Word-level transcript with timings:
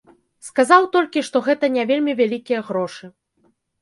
Сказаў 0.47 0.87
толькі, 0.95 1.23
што 1.29 1.37
гэта 1.47 1.65
не 1.75 1.83
вельмі 1.91 2.13
вялікія 2.23 2.59
грошы. 2.71 3.05